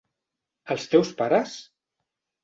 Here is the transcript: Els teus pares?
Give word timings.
Els 0.75 0.87
teus 0.93 1.11
pares? 1.19 1.53